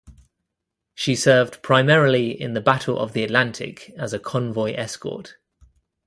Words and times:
She 0.95 1.15
served 1.15 1.61
primarily 1.61 2.31
in 2.31 2.53
the 2.55 2.59
Battle 2.59 2.97
of 2.97 3.13
the 3.13 3.23
Atlantic 3.23 3.91
as 3.99 4.13
a 4.13 4.19
convoy 4.19 4.73
escort. 4.73 5.35